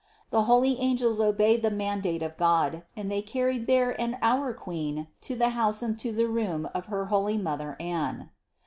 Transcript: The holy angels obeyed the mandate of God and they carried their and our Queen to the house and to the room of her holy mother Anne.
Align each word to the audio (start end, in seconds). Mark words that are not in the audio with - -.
The 0.31 0.45
holy 0.45 0.79
angels 0.79 1.19
obeyed 1.19 1.61
the 1.61 1.69
mandate 1.69 2.23
of 2.23 2.35
God 2.35 2.81
and 2.97 3.11
they 3.11 3.21
carried 3.21 3.67
their 3.67 3.91
and 4.01 4.17
our 4.23 4.51
Queen 4.51 5.09
to 5.21 5.35
the 5.35 5.49
house 5.49 5.83
and 5.83 5.99
to 5.99 6.11
the 6.11 6.27
room 6.27 6.67
of 6.73 6.87
her 6.87 7.05
holy 7.13 7.37
mother 7.37 7.77
Anne. 7.79 8.31